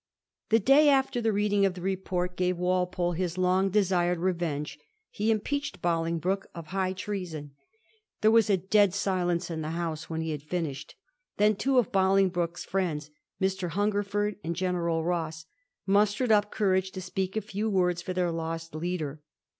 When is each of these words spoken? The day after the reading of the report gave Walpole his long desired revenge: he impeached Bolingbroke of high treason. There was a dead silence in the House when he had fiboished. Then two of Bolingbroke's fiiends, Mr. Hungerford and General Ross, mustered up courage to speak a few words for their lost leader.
The 0.49 0.57
day 0.57 0.89
after 0.89 1.21
the 1.21 1.31
reading 1.31 1.63
of 1.63 1.75
the 1.75 1.81
report 1.83 2.35
gave 2.35 2.57
Walpole 2.57 3.11
his 3.11 3.37
long 3.37 3.69
desired 3.69 4.17
revenge: 4.17 4.79
he 5.11 5.29
impeached 5.29 5.79
Bolingbroke 5.79 6.47
of 6.55 6.65
high 6.69 6.93
treason. 6.93 7.51
There 8.21 8.31
was 8.31 8.49
a 8.49 8.57
dead 8.57 8.95
silence 8.95 9.51
in 9.51 9.61
the 9.61 9.69
House 9.77 10.09
when 10.09 10.21
he 10.21 10.31
had 10.31 10.41
fiboished. 10.41 10.95
Then 11.37 11.55
two 11.55 11.77
of 11.77 11.91
Bolingbroke's 11.91 12.65
fiiends, 12.65 13.11
Mr. 13.39 13.69
Hungerford 13.69 14.37
and 14.43 14.55
General 14.55 15.03
Ross, 15.03 15.45
mustered 15.85 16.31
up 16.31 16.49
courage 16.49 16.89
to 16.93 16.99
speak 17.01 17.37
a 17.37 17.41
few 17.41 17.69
words 17.69 18.01
for 18.01 18.13
their 18.13 18.31
lost 18.31 18.73
leader. 18.73 19.21